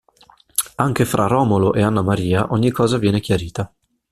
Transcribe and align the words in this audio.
Anche 0.77 1.05
fra 1.05 1.27
Romolo 1.27 1.73
e 1.75 1.83
Annamaria 1.83 2.51
ogni 2.53 2.71
cosa 2.71 2.97
viene 2.97 3.19
chiarita. 3.19 3.71